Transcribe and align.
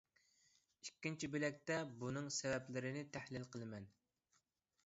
ئىككىنچى 0.85 1.29
بۆلەكتە 1.35 1.77
بۇنىڭ 2.01 2.31
سەۋەبلىرىنى 2.39 3.07
تەھلىل 3.19 3.49
قىلىمەن. 3.57 3.87